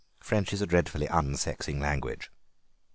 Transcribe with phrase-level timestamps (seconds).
[0.19, 2.31] French is a dreadfully unsexing language."